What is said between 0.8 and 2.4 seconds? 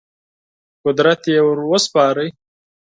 قدرت یې ور وسپاره.